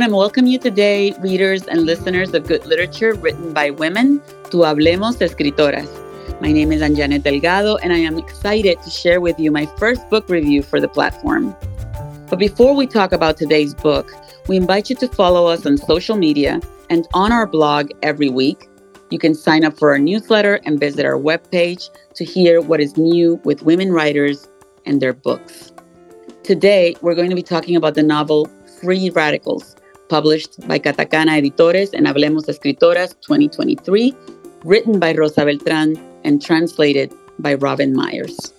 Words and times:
Want 0.00 0.12
to 0.12 0.16
welcome 0.16 0.46
you 0.46 0.58
today, 0.58 1.12
readers 1.20 1.66
and 1.66 1.82
listeners 1.82 2.32
of 2.32 2.46
good 2.46 2.64
literature 2.64 3.12
written 3.12 3.52
by 3.52 3.68
women, 3.68 4.22
to 4.44 4.56
Hablemos 4.64 5.18
Escritoras. 5.18 5.90
My 6.40 6.50
name 6.52 6.72
is 6.72 6.80
Anjanette 6.80 7.22
Delgado, 7.22 7.76
and 7.76 7.92
I 7.92 7.98
am 7.98 8.16
excited 8.16 8.80
to 8.80 8.88
share 8.88 9.20
with 9.20 9.38
you 9.38 9.52
my 9.52 9.66
first 9.76 10.08
book 10.08 10.26
review 10.30 10.62
for 10.62 10.80
the 10.80 10.88
platform. 10.88 11.54
But 12.30 12.38
before 12.38 12.74
we 12.74 12.86
talk 12.86 13.12
about 13.12 13.36
today's 13.36 13.74
book, 13.74 14.10
we 14.48 14.56
invite 14.56 14.88
you 14.88 14.96
to 14.96 15.06
follow 15.06 15.46
us 15.46 15.66
on 15.66 15.76
social 15.76 16.16
media 16.16 16.62
and 16.88 17.06
on 17.12 17.30
our 17.30 17.46
blog 17.46 17.90
every 18.02 18.30
week. 18.30 18.70
You 19.10 19.18
can 19.18 19.34
sign 19.34 19.64
up 19.64 19.78
for 19.78 19.90
our 19.90 19.98
newsletter 19.98 20.60
and 20.64 20.80
visit 20.80 21.04
our 21.04 21.18
webpage 21.18 21.90
to 22.14 22.24
hear 22.24 22.62
what 22.62 22.80
is 22.80 22.96
new 22.96 23.34
with 23.44 23.60
women 23.64 23.92
writers 23.92 24.48
and 24.86 25.02
their 25.02 25.12
books. 25.12 25.72
Today, 26.42 26.96
we're 27.02 27.14
going 27.14 27.28
to 27.28 27.36
be 27.36 27.42
talking 27.42 27.76
about 27.76 27.96
the 27.96 28.02
novel 28.02 28.48
Free 28.80 29.10
Radicals, 29.10 29.76
published 30.10 30.66
by 30.66 30.78
Katakana 30.78 31.38
Editores 31.38 31.94
and 31.94 32.04
Hablemos 32.06 32.46
Escritoras 32.48 33.14
2023, 33.22 34.12
written 34.64 34.98
by 34.98 35.14
Rosa 35.14 35.44
Beltran 35.44 35.96
and 36.24 36.42
translated 36.42 37.14
by 37.38 37.54
Robin 37.54 37.94
Myers. 37.94 38.52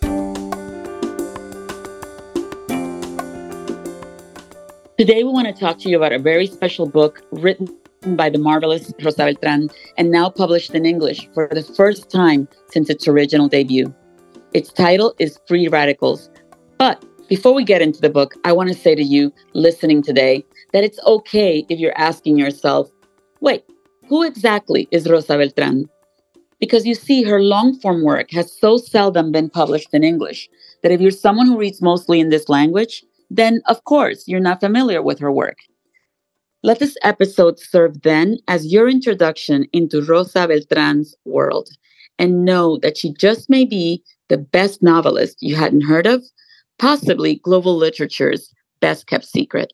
Today, 4.98 5.24
we 5.24 5.32
want 5.32 5.48
to 5.48 5.54
talk 5.54 5.78
to 5.80 5.90
you 5.90 5.98
about 5.98 6.14
a 6.14 6.20
very 6.20 6.48
special 6.48 6.88
book 6.88 7.22
written 7.32 7.68
by 8.16 8.30
the 8.30 8.40
marvelous 8.40 8.94
Rosa 9.04 9.26
Beltran 9.26 9.70
and 9.98 10.10
now 10.10 10.30
published 10.30 10.74
in 10.74 10.86
English 10.86 11.28
for 11.34 11.50
the 11.52 11.64
first 11.64 12.10
time 12.10 12.48
since 12.70 12.90
its 12.90 13.08
original 13.08 13.50
debut. 13.50 13.94
Its 14.54 14.72
title 14.72 15.14
is 15.20 15.38
Free 15.48 15.68
Radicals. 15.68 16.30
But 16.78 17.04
before 17.28 17.54
we 17.54 17.64
get 17.64 17.82
into 17.82 18.02
the 18.02 18.10
book, 18.10 18.36
I 18.44 18.52
want 18.52 18.70
to 18.70 18.76
say 18.76 18.94
to 18.96 19.04
you 19.04 19.34
listening 19.54 20.02
today 20.02 20.46
that 20.74 20.84
it's 20.84 21.00
okay 21.06 21.66
if 21.70 21.80
you're 21.80 21.98
asking 21.98 22.38
yourself, 22.38 22.90
wait, 23.42 23.64
who 24.08 24.24
exactly 24.24 24.88
is 24.92 25.10
Rosa 25.10 25.38
Beltran? 25.38 25.90
Because 26.60 26.86
you 26.86 26.96
see, 26.96 27.24
her 27.24 27.42
long 27.42 27.80
form 27.80 28.04
work 28.04 28.32
has 28.32 28.52
so 28.52 28.78
seldom 28.78 29.32
been 29.32 29.50
published 29.50 29.94
in 29.94 30.04
English 30.04 30.50
that 30.84 30.92
if 30.92 31.02
you're 31.02 31.12
someone 31.12 31.48
who 31.48 31.58
reads 31.58 31.82
mostly 31.82 32.20
in 32.20 32.30
this 32.30 32.50
language, 32.50 33.04
then 33.30 33.62
of 33.68 33.84
course 33.86 34.28
you're 34.28 34.40
not 34.40 34.60
familiar 34.60 35.02
with 35.02 35.20
her 35.20 35.32
work. 35.32 35.58
Let 36.64 36.80
this 36.80 36.98
episode 37.02 37.58
serve 37.58 38.02
then 38.04 38.38
as 38.48 38.72
your 38.72 38.88
introduction 38.88 39.66
into 39.74 40.04
Rosa 40.04 40.48
Beltran's 40.48 41.16
world 41.26 41.70
and 42.20 42.46
know 42.46 42.78
that 42.84 42.98
she 42.98 43.14
just 43.14 43.50
may 43.50 43.66
be 43.66 44.04
the 44.30 44.38
best 44.38 44.84
novelist 44.84 45.38
you 45.42 45.56
hadn't 45.56 45.82
heard 45.82 46.06
of 46.06 46.24
possibly 46.78 47.36
global 47.36 47.78
literature's 47.78 48.54
best 48.80 49.08
kept 49.08 49.26
secret. 49.26 49.72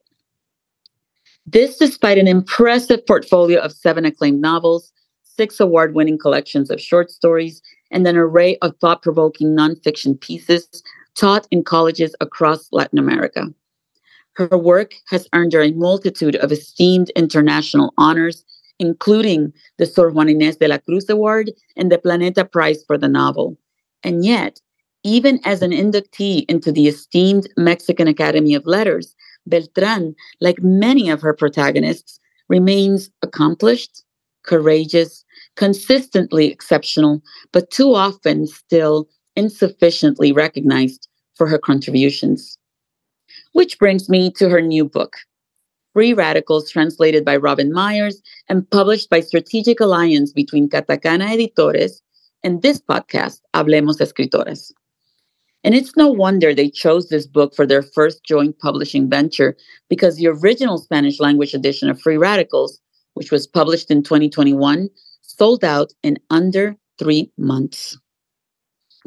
This, 1.49 1.77
despite 1.77 2.17
an 2.17 2.27
impressive 2.27 3.05
portfolio 3.05 3.61
of 3.61 3.71
seven 3.71 4.03
acclaimed 4.03 4.41
novels, 4.41 4.91
six 5.23 5.61
award 5.61 5.95
winning 5.95 6.17
collections 6.17 6.69
of 6.69 6.81
short 6.81 7.09
stories, 7.09 7.61
and 7.89 8.05
an 8.05 8.17
array 8.17 8.57
of 8.57 8.75
thought 8.81 9.01
provoking 9.01 9.55
nonfiction 9.55 10.19
pieces 10.19 10.67
taught 11.15 11.47
in 11.49 11.63
colleges 11.63 12.13
across 12.19 12.67
Latin 12.73 12.99
America. 12.99 13.45
Her 14.33 14.57
work 14.57 14.95
has 15.07 15.29
earned 15.33 15.53
her 15.53 15.61
a 15.61 15.71
multitude 15.71 16.35
of 16.35 16.51
esteemed 16.51 17.11
international 17.11 17.93
honors, 17.97 18.43
including 18.77 19.53
the 19.77 19.85
Sor 19.85 20.11
Juana 20.11 20.33
Inés 20.33 20.59
de 20.59 20.67
la 20.67 20.79
Cruz 20.79 21.09
Award 21.09 21.51
and 21.77 21.89
the 21.89 21.97
Planeta 21.97 22.43
Prize 22.43 22.83
for 22.85 22.97
the 22.97 23.07
novel. 23.07 23.57
And 24.03 24.25
yet, 24.25 24.59
even 25.03 25.39
as 25.45 25.61
an 25.61 25.71
inductee 25.71 26.43
into 26.49 26.73
the 26.73 26.89
esteemed 26.89 27.47
Mexican 27.55 28.09
Academy 28.09 28.53
of 28.53 28.67
Letters, 28.67 29.15
Beltran, 29.49 30.15
like 30.41 30.61
many 30.61 31.09
of 31.09 31.21
her 31.21 31.33
protagonists, 31.33 32.19
remains 32.49 33.09
accomplished, 33.21 34.03
courageous, 34.43 35.25
consistently 35.55 36.47
exceptional, 36.47 37.21
but 37.51 37.69
too 37.71 37.93
often 37.93 38.47
still 38.47 39.07
insufficiently 39.35 40.31
recognized 40.31 41.07
for 41.35 41.47
her 41.47 41.57
contributions. 41.57 42.57
Which 43.53 43.77
brings 43.77 44.09
me 44.09 44.31
to 44.31 44.49
her 44.49 44.61
new 44.61 44.85
book, 44.85 45.17
Free 45.93 46.13
Radicals, 46.13 46.69
translated 46.69 47.25
by 47.25 47.37
Robin 47.37 47.71
Myers 47.71 48.21
and 48.49 48.69
published 48.69 49.09
by 49.09 49.19
Strategic 49.19 49.79
Alliance 49.79 50.31
between 50.31 50.69
Katakana 50.69 51.31
Editores 51.31 52.01
and 52.43 52.61
this 52.61 52.79
podcast, 52.79 53.41
Hablemos 53.55 53.99
Escritoras. 53.99 54.71
And 55.67 55.75
it's 55.75 55.97
no 55.97 56.07
wonder 56.07 56.53
they 56.53 56.69
chose 56.69 57.09
this 57.09 57.27
book 57.27 57.53
for 57.53 57.67
their 57.67 57.83
first 57.83 58.23
joint 58.23 58.57
publishing 58.59 59.09
venture 59.09 59.57
because 59.89 60.15
the 60.15 60.27
original 60.27 60.77
Spanish 60.77 61.19
language 61.19 61.53
edition 61.53 61.89
of 61.89 61.99
Free 61.99 62.15
Radicals, 62.15 62.79
which 63.15 63.33
was 63.33 63.47
published 63.47 63.91
in 63.91 64.01
2021, 64.01 64.87
sold 65.23 65.65
out 65.65 65.91
in 66.03 66.19
under 66.29 66.77
three 66.97 67.29
months. 67.37 67.99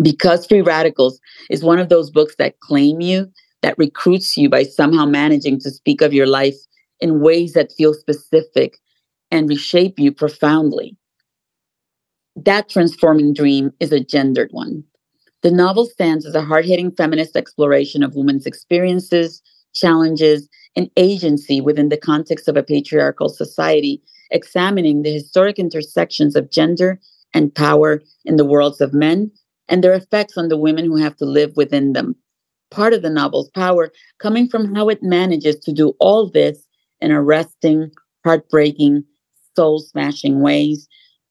Because 0.03 0.45
Free 0.45 0.61
Radicals 0.61 1.19
is 1.49 1.65
one 1.65 1.79
of 1.79 1.89
those 1.89 2.11
books 2.11 2.35
that 2.37 2.61
claim 2.61 3.01
you, 3.01 3.33
that 3.63 3.79
recruits 3.79 4.37
you 4.37 4.51
by 4.51 4.65
somehow 4.65 5.07
managing 5.07 5.59
to 5.61 5.71
speak 5.71 6.03
of 6.03 6.13
your 6.13 6.27
life 6.27 6.57
in 7.01 7.23
ways 7.23 7.55
that 7.55 7.73
feel 7.73 7.95
specific 7.95 8.77
and 9.31 9.49
reshape 9.49 9.99
you 9.99 10.13
profoundly. 10.13 10.95
That 12.37 12.69
transforming 12.69 13.33
dream 13.33 13.73
is 13.81 13.93
a 13.93 14.01
gendered 14.05 14.51
one. 14.51 14.85
The 15.43 15.51
novel 15.51 15.87
stands 15.87 16.27
as 16.27 16.35
a 16.35 16.43
hard 16.43 16.67
hitting 16.67 16.91
feminist 16.93 17.35
exploration 17.35 18.03
of 18.03 18.15
women's 18.15 18.47
experiences, 18.47 19.41
challenges, 19.73 20.49
and 20.77 20.91
agency 20.97 21.61
within 21.61 21.89
the 21.89 21.97
context 21.97 22.47
of 22.47 22.57
a 22.57 22.63
patriarchal 22.63 23.29
society, 23.29 24.03
examining 24.31 25.03
the 25.03 25.13
historic 25.13 25.59
intersections 25.59 26.37
of 26.37 26.51
gender 26.51 27.01
and 27.33 27.55
power 27.55 28.03
in 28.25 28.37
the 28.37 28.45
worlds 28.45 28.81
of 28.81 28.93
men 28.93 29.31
and 29.69 29.83
their 29.83 29.95
effects 29.95 30.37
on 30.37 30.49
the 30.49 30.59
women 30.59 30.85
who 30.85 30.97
have 30.97 31.17
to 31.17 31.25
live 31.25 31.53
within 31.57 31.95
them. 31.95 32.17
Part 32.71 32.93
of 32.93 33.03
the 33.03 33.11
novel's 33.11 33.51
power 33.51 33.91
coming 34.19 34.47
from 34.49 34.75
how 34.75 34.89
it 34.89 35.03
manages 35.03 35.59
to 35.61 35.73
do 35.73 35.95
all 36.01 36.29
this 36.29 36.67
in 37.01 37.13
arresting, 37.13 37.91
heartbreaking, 38.25 39.05
soul 39.57 39.81
smashing 39.81 40.41
ways 40.41 40.87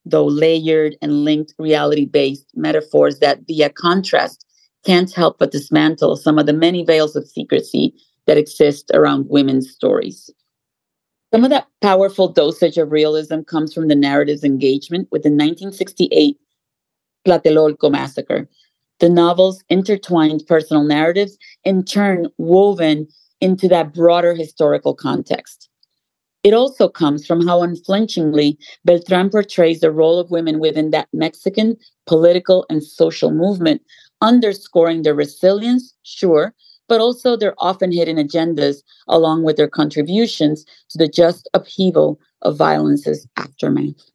though 0.05 0.25
layered 0.25 0.95
and 1.01 1.23
linked 1.23 1.53
reality 1.59 2.05
based 2.05 2.47
metaphors 2.55 3.19
that, 3.19 3.39
via 3.47 3.69
contrast, 3.69 4.45
can't 4.85 5.13
help 5.13 5.37
but 5.39 5.51
dismantle 5.51 6.15
some 6.15 6.39
of 6.39 6.45
the 6.45 6.53
many 6.53 6.83
veils 6.83 7.15
of 7.15 7.27
secrecy 7.27 7.93
that 8.25 8.37
exist 8.37 8.91
around 8.93 9.27
women's 9.29 9.69
stories. 9.69 10.29
Some 11.33 11.43
of 11.43 11.49
that 11.51 11.67
powerful 11.81 12.27
dosage 12.27 12.77
of 12.77 12.91
realism 12.91 13.41
comes 13.41 13.73
from 13.73 13.87
the 13.87 13.95
narrative's 13.95 14.43
engagement 14.43 15.07
with 15.11 15.23
the 15.23 15.29
1968 15.29 16.37
Tlatelolco 17.27 17.91
massacre. 17.91 18.49
The 18.99 19.09
novel's 19.09 19.63
intertwined 19.69 20.43
personal 20.47 20.83
narratives, 20.83 21.37
in 21.63 21.83
turn, 21.85 22.27
woven 22.37 23.07
into 23.41 23.67
that 23.67 23.93
broader 23.93 24.33
historical 24.33 24.93
context. 24.93 25.69
It 26.43 26.53
also 26.53 26.87
comes 26.87 27.25
from 27.25 27.45
how 27.45 27.61
unflinchingly 27.61 28.57
Beltran 28.85 29.29
portrays 29.29 29.81
the 29.81 29.91
role 29.91 30.19
of 30.19 30.31
women 30.31 30.59
within 30.59 30.91
that 30.91 31.09
Mexican 31.11 31.75
political 32.07 32.65
and 32.69 32.81
social 32.81 33.31
movement, 33.31 33.81
underscoring 34.21 35.01
their 35.01 35.15
resilience, 35.15 35.93
sure, 36.03 36.53
but 36.87 37.01
also 37.01 37.35
their 37.35 37.55
often 37.57 37.91
hidden 37.91 38.15
agendas, 38.17 38.77
along 39.07 39.43
with 39.43 39.57
their 39.57 39.67
contributions 39.67 40.65
to 40.89 40.97
the 40.97 41.09
just 41.09 41.49
upheaval 41.53 42.19
of 42.41 42.57
violence's 42.57 43.27
aftermath. 43.35 44.09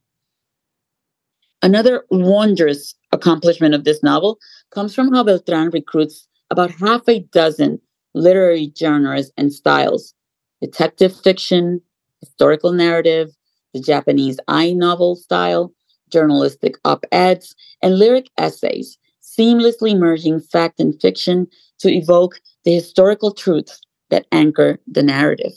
Another 1.62 2.05
wondrous 2.11 2.94
accomplishment 3.12 3.75
of 3.75 3.85
this 3.85 4.03
novel 4.03 4.38
comes 4.71 4.94
from 4.94 5.12
how 5.12 5.25
Beltran 5.25 5.71
recruits 5.71 6.26
about 6.50 6.71
half 6.71 7.06
a 7.09 7.21
dozen 7.21 7.81
literary 8.15 8.73
genres 8.79 9.31
and 9.37 9.53
styles 9.53 10.15
detective 10.61 11.15
fiction, 11.15 11.81
historical 12.25 12.73
narrative, 12.73 13.31
the 13.73 13.81
Japanese 13.81 14.38
I-novel 14.49 15.17
style, 15.17 15.73
journalistic 16.11 16.76
op 16.85 17.05
eds, 17.12 17.55
and 17.82 17.99
lyric 17.99 18.31
essays, 18.38 18.99
seamlessly 19.23 19.97
merging 19.99 20.41
fact 20.41 20.81
and 20.81 20.99
fiction 21.00 21.47
to 21.79 21.93
evoke 21.93 22.41
the 22.65 22.75
historical 22.75 23.32
truths 23.32 23.81
that 24.11 24.26
anchor 24.32 24.79
the 24.87 25.03
narrative. 25.03 25.53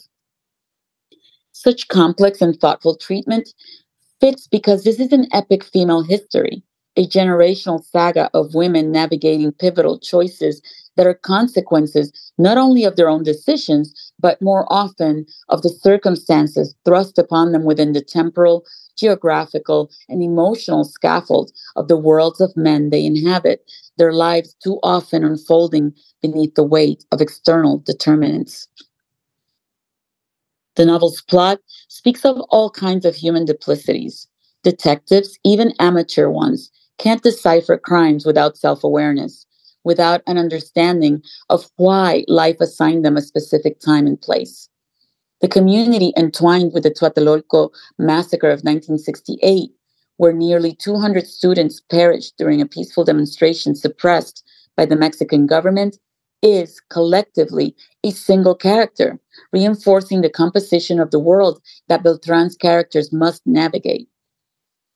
Such 1.52 1.88
complex 1.88 2.42
and 2.42 2.60
thoughtful 2.60 2.96
treatment 2.96 3.50
fits 4.20 4.48
because 4.48 4.84
this 4.84 5.00
is 5.00 5.12
an 5.12 5.28
epic 5.32 5.64
female 5.64 6.04
history, 6.04 6.64
a 6.96 7.08
generational 7.08 7.84
saga 7.84 8.30
of 8.34 8.56
women 8.56 8.92
navigating 8.92 9.52
pivotal 9.52 10.00
choices 10.00 10.62
that 10.96 11.08
are 11.08 11.14
consequences 11.14 12.12
not 12.38 12.58
only 12.58 12.84
of 12.84 12.96
their 12.96 13.10
own 13.10 13.24
decisions, 13.24 14.07
but 14.20 14.42
more 14.42 14.66
often 14.72 15.26
of 15.50 15.62
the 15.62 15.70
circumstances 15.70 16.76
thrust 16.86 17.18
upon 17.18 17.52
them 17.52 17.64
within 17.64 17.94
the 17.94 18.02
temporal, 18.02 18.66
geographical, 18.98 19.90
and 20.10 20.22
emotional 20.24 20.84
scaffold 20.84 21.52
of 21.76 21.88
the 21.88 21.98
worlds 21.98 22.42
of 22.42 22.56
men 22.56 22.90
they 22.90 23.06
inhabit, 23.06 23.64
their 23.98 24.14
lives 24.14 24.56
too 24.64 24.80
often 24.84 25.24
unfolding 25.24 25.94
beneath 26.22 26.56
the 26.56 26.64
weight 26.64 27.04
of 27.12 27.22
external 27.22 27.80
determinants. 27.80 28.68
The 30.76 30.86
novel's 30.86 31.22
plot 31.24 31.60
speaks 31.88 32.24
of 32.24 32.40
all 32.50 32.70
kinds 32.70 33.04
of 33.04 33.16
human 33.16 33.46
duplicities. 33.46 34.28
Detectives, 34.64 35.40
even 35.44 35.74
amateur 35.80 36.30
ones, 36.30 36.72
can't 37.00 37.24
decipher 37.24 37.78
crimes 37.78 38.28
without 38.28 38.58
self 38.58 38.84
awareness, 38.84 39.47
without 39.84 40.22
an 40.28 40.38
understanding 40.38 41.22
of 41.50 41.70
why 41.78 42.24
life 42.28 42.60
assigned 42.60 43.06
them 43.06 43.18
a 43.18 43.22
specific 43.22 43.80
time 43.80 44.08
and 44.08 44.22
place. 44.22 44.70
The 45.42 45.48
community 45.48 46.14
entwined 46.18 46.74
with 46.74 46.84
the 46.84 46.92
Tlatelolco 46.92 47.70
massacre 48.00 48.50
of 48.50 48.64
1968, 48.64 49.70
where 50.18 50.34
nearly 50.34 50.76
200 50.76 51.28
students 51.28 51.80
perished 51.80 52.34
during 52.38 52.60
a 52.60 52.66
peaceful 52.66 53.04
demonstration 53.04 53.76
suppressed 53.76 54.44
by 54.76 54.86
the 54.86 54.96
Mexican 54.96 55.46
government, 55.46 55.98
is 56.44 56.80
collectively 56.90 57.76
a 58.04 58.12
single 58.12 58.56
character, 58.56 59.20
reinforcing 59.52 60.22
the 60.22 60.30
composition 60.30 61.00
of 61.00 61.12
the 61.12 61.20
world 61.20 61.62
that 61.88 62.04
Beltran's 62.04 62.56
characters 62.56 63.12
must 63.12 63.42
navigate. 63.46 64.08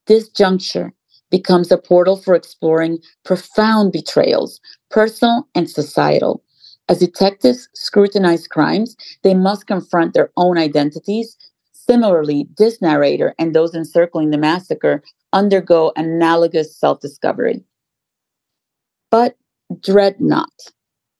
This 0.07 0.29
juncture 0.29 0.93
becomes 1.31 1.71
a 1.71 1.77
portal 1.77 2.17
for 2.17 2.35
exploring 2.35 2.99
profound 3.23 3.91
betrayals, 3.91 4.59
personal 4.89 5.47
and 5.55 5.69
societal. 5.69 6.43
As 6.89 6.99
detectives 6.99 7.69
scrutinize 7.73 8.47
crimes, 8.47 8.95
they 9.23 9.33
must 9.33 9.65
confront 9.65 10.13
their 10.13 10.29
own 10.37 10.57
identities. 10.57 11.37
Similarly, 11.71 12.47
this 12.57 12.81
narrator 12.81 13.33
and 13.39 13.55
those 13.55 13.73
encircling 13.73 14.29
the 14.29 14.37
massacre 14.37 15.01
undergo 15.33 15.93
analogous 15.95 16.77
self 16.77 16.99
discovery. 16.99 17.63
But 19.09 19.37
dread 19.81 20.19
not. 20.19 20.51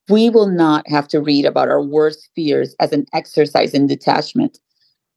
We 0.09 0.29
will 0.29 0.47
not 0.47 0.87
have 0.89 1.07
to 1.09 1.21
read 1.21 1.45
about 1.45 1.69
our 1.69 1.81
worst 1.81 2.29
fears 2.35 2.75
as 2.79 2.91
an 2.91 3.05
exercise 3.13 3.73
in 3.73 3.87
detachment. 3.87 4.59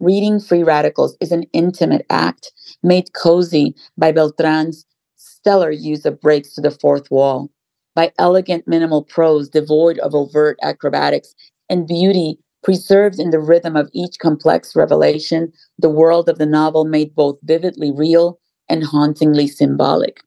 Reading 0.01 0.41
Free 0.41 0.65
Radicals 0.65 1.17
is 1.21 1.31
an 1.31 1.45
intimate 1.53 2.05
act 2.11 2.53
made 2.83 3.13
cozy 3.13 3.75
by 3.97 4.11
Beltran's 4.11 4.85
stellar 5.17 5.71
use 5.71 6.05
of 6.05 6.21
breaks 6.21 6.53
to 6.55 6.61
the 6.61 6.73
fourth 6.73 7.11
wall, 7.13 7.49
by 7.95 8.13
elegant 8.19 8.67
minimal 8.67 9.05
prose 9.05 9.49
devoid 9.49 10.01
of 10.01 10.15
overt 10.15 10.59
acrobatics, 10.63 11.35
and 11.71 11.87
beauty 11.87 12.39
preserved 12.65 13.21
in 13.21 13.31
the 13.31 13.39
rhythm 13.39 13.77
of 13.77 13.89
each 13.93 14.19
complex 14.19 14.75
revelation, 14.75 15.53
the 15.79 15.91
world 15.91 16.29
of 16.29 16.39
the 16.39 16.47
novel 16.47 16.85
made 16.85 17.15
both 17.15 17.39
vividly 17.45 17.93
real 17.93 18.41
and 18.69 18.83
hauntingly 18.83 19.47
symbolic. 19.47 20.23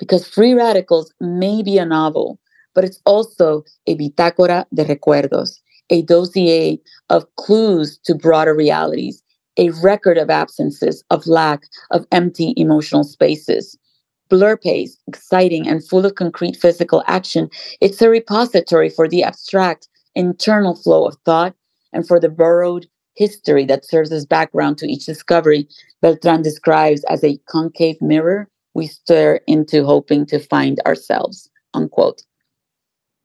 Because 0.00 0.26
Free 0.26 0.52
Radicals 0.52 1.12
may 1.20 1.62
be 1.62 1.78
a 1.78 1.84
novel, 1.84 2.40
but 2.74 2.82
it's 2.82 3.00
also 3.06 3.62
a 3.86 3.96
bitácora 3.96 4.64
de 4.74 4.84
recuerdos, 4.84 5.60
a 5.90 6.02
dossier 6.02 6.80
of 7.10 7.26
clues 7.36 7.98
to 8.04 8.14
broader 8.14 8.54
realities, 8.54 9.22
a 9.56 9.70
record 9.82 10.18
of 10.18 10.30
absences, 10.30 11.04
of 11.10 11.26
lack, 11.26 11.62
of 11.90 12.06
empty 12.12 12.54
emotional 12.56 13.04
spaces, 13.04 13.76
blur 14.28 14.56
pace, 14.56 14.96
exciting, 15.06 15.68
and 15.68 15.86
full 15.86 16.04
of 16.04 16.14
concrete 16.14 16.56
physical 16.56 17.02
action, 17.06 17.48
it's 17.80 18.02
a 18.02 18.08
repository 18.08 18.90
for 18.90 19.08
the 19.08 19.22
abstract 19.22 19.88
internal 20.14 20.74
flow 20.74 21.06
of 21.06 21.16
thought 21.24 21.54
and 21.92 22.06
for 22.06 22.18
the 22.18 22.28
burrowed 22.28 22.86
history 23.14 23.64
that 23.64 23.84
serves 23.84 24.10
as 24.10 24.26
background 24.26 24.76
to 24.78 24.86
each 24.86 25.06
discovery 25.06 25.68
Beltran 26.02 26.42
describes 26.42 27.04
as 27.04 27.22
a 27.22 27.38
concave 27.48 28.00
mirror 28.00 28.48
we 28.74 28.88
stare 28.88 29.40
into 29.46 29.84
hoping 29.84 30.26
to 30.26 30.40
find 30.40 30.80
ourselves. 30.84 31.48
Unquote. 31.74 32.22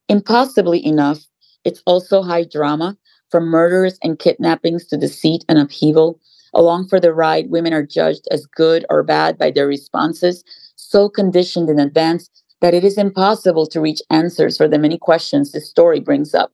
Impossibly 0.07 0.83
enough, 0.85 1.25
it's 1.65 1.81
also 1.85 2.21
high 2.21 2.43
drama, 2.43 2.97
from 3.29 3.45
murders 3.45 3.97
and 4.03 4.19
kidnappings 4.19 4.85
to 4.87 4.97
deceit 4.97 5.45
and 5.47 5.59
upheaval. 5.59 6.19
Along 6.53 6.87
for 6.87 6.99
the 6.99 7.13
ride, 7.13 7.49
women 7.49 7.73
are 7.73 7.85
judged 7.85 8.27
as 8.31 8.45
good 8.45 8.85
or 8.89 9.03
bad 9.03 9.37
by 9.37 9.51
their 9.51 9.67
responses, 9.67 10.43
so 10.75 11.09
conditioned 11.09 11.69
in 11.69 11.79
advance 11.79 12.29
that 12.61 12.73
it 12.73 12.83
is 12.83 12.97
impossible 12.97 13.67
to 13.67 13.79
reach 13.79 14.01
answers 14.09 14.57
for 14.57 14.67
the 14.67 14.79
many 14.79 14.97
questions 14.97 15.51
this 15.51 15.69
story 15.69 15.99
brings 15.99 16.33
up. 16.33 16.51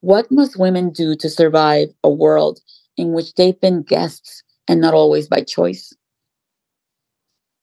What 0.00 0.30
must 0.30 0.58
women 0.58 0.90
do 0.90 1.16
to 1.16 1.28
survive 1.28 1.88
a 2.04 2.10
world 2.10 2.60
in 2.96 3.12
which 3.12 3.34
they've 3.34 3.60
been 3.60 3.82
guests 3.82 4.42
and 4.68 4.80
not 4.80 4.94
always 4.94 5.28
by 5.28 5.42
choice? 5.42 5.92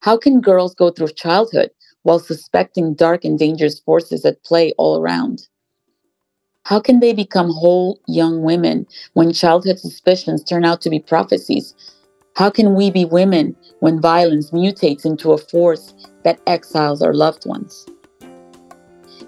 How 0.01 0.17
can 0.17 0.41
girls 0.41 0.75
go 0.75 0.89
through 0.91 1.07
childhood 1.09 1.71
while 2.01 2.19
suspecting 2.19 2.93
dark 2.93 3.23
and 3.23 3.39
dangerous 3.39 3.79
forces 3.79 4.25
at 4.25 4.43
play 4.43 4.73
all 4.77 4.99
around? 4.99 5.47
How 6.63 6.79
can 6.79 6.99
they 6.99 7.13
become 7.13 7.51
whole 7.51 7.99
young 8.07 8.41
women 8.41 8.87
when 9.13 9.33
childhood 9.33 9.79
suspicions 9.79 10.43
turn 10.43 10.65
out 10.65 10.81
to 10.81 10.89
be 10.89 10.99
prophecies 10.99 11.75
how 12.35 12.49
can 12.49 12.73
we 12.73 12.89
be 12.89 13.05
women 13.05 13.55
when 13.79 14.01
violence 14.01 14.49
mutates 14.49 15.05
into 15.05 15.33
a 15.33 15.37
force 15.37 15.93
that 16.23 16.39
exiles 16.47 17.03
our 17.03 17.13
loved 17.13 17.45
ones? 17.45 17.85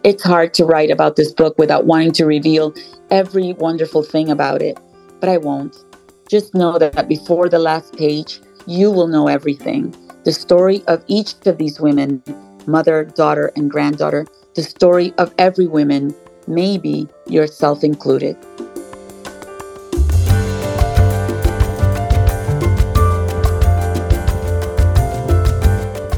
It's 0.04 0.24
hard 0.24 0.56
to 0.56 0.66
write 0.66 0.90
about 0.90 1.16
this 1.16 1.32
book 1.32 1.56
without 1.60 1.86
wanting 1.86 2.14
to 2.14 2.26
reveal 2.26 2.74
every 3.12 3.54
wonderful 3.54 4.02
thing 4.02 4.32
about 4.32 4.64
it, 4.64 4.80
but 5.20 5.30
I 5.30 5.38
won't. 5.38 5.78
Just 6.28 6.56
know 6.56 6.80
that 6.80 7.08
before 7.08 7.48
the 7.48 7.60
last 7.60 7.96
page, 7.96 8.40
you 8.66 8.90
will 8.90 9.08
know 9.08 9.28
everything. 9.28 9.94
The 10.24 10.34
story 10.34 10.84
of 10.88 11.04
each 11.06 11.36
of 11.46 11.60
these 11.60 11.80
women 11.80 12.24
mother, 12.66 13.04
daughter, 13.04 13.52
and 13.56 13.70
granddaughter, 13.70 14.26
the 14.56 14.64
story 14.64 15.14
of 15.20 15.32
every 15.38 15.68
woman, 15.68 16.16
maybe 16.48 17.08
yourself 17.28 17.84
included. 17.84 18.38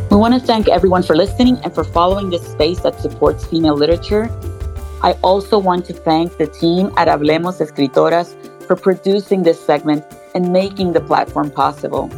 We 0.10 0.22
want 0.22 0.34
to 0.34 0.40
thank 0.40 0.68
everyone 0.68 1.04
for 1.04 1.16
listening 1.16 1.60
and 1.64 1.76
for 1.76 1.84
following 1.84 2.32
this 2.32 2.42
space 2.42 2.80
that 2.80 3.00
supports 3.00 3.46
female 3.46 3.76
literature. 3.76 4.30
I 5.04 5.12
also 5.22 5.60
want 5.60 5.86
to 5.86 5.94
thank 5.94 6.38
the 6.38 6.48
team 6.48 6.92
at 6.98 7.08
Hablemos 7.08 7.62
Escritoras 7.62 8.34
for 8.66 8.76
producing 8.76 9.44
this 9.44 9.64
segment 9.64 10.04
and 10.34 10.52
making 10.52 10.94
the 10.94 11.02
platform 11.02 11.52
possible. 11.52 12.10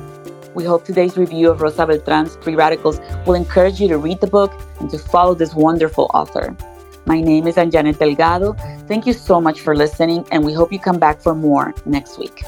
We 0.56 0.64
hope 0.64 0.86
today's 0.86 1.18
review 1.18 1.52
of 1.52 1.62
Rosa 1.62 1.86
Beltran's 1.86 2.38
Free 2.38 2.56
Radicals 2.56 3.00
will 3.26 3.36
encourage 3.36 3.82
you 3.82 3.88
to 3.90 3.98
read 3.98 4.22
the 4.22 4.28
book 4.28 4.52
and 4.80 4.90
to 4.90 4.98
follow 4.98 5.36
this 5.36 5.54
wonderful 5.54 6.10
author. 6.14 6.56
My 7.10 7.22
name 7.22 7.48
is 7.48 7.56
Anjanette 7.56 7.98
Delgado. 7.98 8.54
Thank 8.88 9.08
you 9.08 9.14
so 9.14 9.42
much 9.42 9.62
for 9.62 9.76
listening, 9.76 10.28
and 10.32 10.46
we 10.46 10.54
hope 10.54 10.72
you 10.72 10.78
come 10.78 11.00
back 11.00 11.20
for 11.20 11.34
more 11.34 11.74
next 11.84 12.20
week. 12.20 12.44